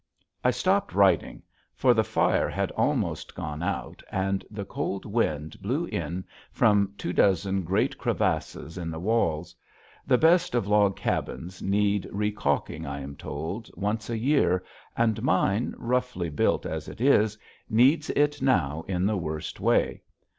I 0.43 0.49
stopped 0.49 0.93
writing, 0.95 1.43
for 1.75 1.93
the 1.93 2.03
fire 2.03 2.49
had 2.49 2.71
almost 2.71 3.35
gone 3.35 3.61
out 3.61 4.01
and 4.11 4.43
the 4.49 4.65
cold 4.65 5.05
wind 5.05 5.61
blew 5.61 5.85
in 5.85 6.25
from 6.51 6.95
two 6.97 7.13
dozen 7.13 7.61
great 7.61 7.99
crevasses 7.99 8.79
in 8.79 8.89
the 8.89 8.97
walls. 8.99 9.55
The 10.07 10.17
best 10.17 10.55
of 10.55 10.67
log 10.67 10.95
cabins 10.95 11.61
need 11.61 12.09
recalking, 12.11 12.83
I 12.83 13.01
am 13.01 13.15
told, 13.15 13.69
once 13.75 14.09
a 14.09 14.17
year, 14.17 14.63
and 14.97 15.21
mine, 15.21 15.75
roughly 15.77 16.31
built 16.31 16.65
as 16.65 16.87
it 16.87 16.99
is, 16.99 17.37
needs 17.69 18.09
it 18.09 18.41
now 18.41 18.83
in 18.87 19.05
the 19.05 19.17
worst 19.17 19.59
way. 19.59 20.01